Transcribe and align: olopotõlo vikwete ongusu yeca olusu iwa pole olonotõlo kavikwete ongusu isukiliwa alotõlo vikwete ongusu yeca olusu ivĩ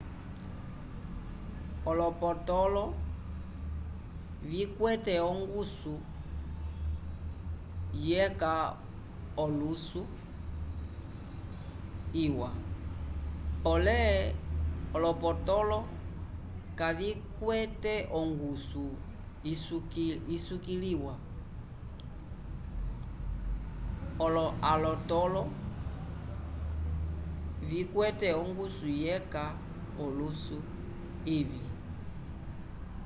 olopotõlo 1.89 2.83
vikwete 4.51 5.15
ongusu 5.31 5.95
yeca 8.09 8.53
olusu 9.43 10.01
iwa 12.25 12.49
pole 13.63 13.99
olonotõlo 14.97 15.79
kavikwete 16.79 17.95
ongusu 18.19 18.85
isukiliwa 20.35 21.15
alotõlo 24.73 25.41
vikwete 27.71 28.29
ongusu 28.43 28.87
yeca 29.05 29.43
olusu 30.05 30.57
ivĩ 31.39 31.61